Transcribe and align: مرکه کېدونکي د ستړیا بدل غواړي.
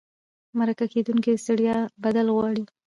مرکه 0.57 0.85
کېدونکي 0.93 1.29
د 1.33 1.37
ستړیا 1.43 1.77
بدل 2.03 2.27
غواړي. 2.35 2.63